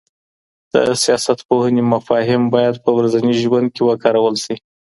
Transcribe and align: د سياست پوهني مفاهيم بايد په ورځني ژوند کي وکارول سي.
د 0.73 0.75
سياست 1.03 1.39
پوهني 1.47 1.83
مفاهيم 1.93 2.43
بايد 2.53 2.75
په 2.83 2.89
ورځني 2.97 3.33
ژوند 3.43 3.67
کي 3.75 3.81
وکارول 3.89 4.35
سي. 4.43 4.55